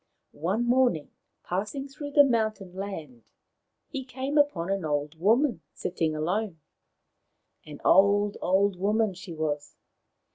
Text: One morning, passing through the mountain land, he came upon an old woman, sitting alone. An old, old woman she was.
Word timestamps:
One 0.31 0.65
morning, 0.65 1.11
passing 1.43 1.87
through 1.87 2.13
the 2.13 2.23
mountain 2.23 2.73
land, 2.73 3.23
he 3.87 4.03
came 4.03 4.35
upon 4.35 4.71
an 4.71 4.83
old 4.83 5.13
woman, 5.19 5.61
sitting 5.75 6.15
alone. 6.15 6.59
An 7.67 7.79
old, 7.85 8.35
old 8.41 8.77
woman 8.77 9.13
she 9.13 9.31
was. 9.35 9.75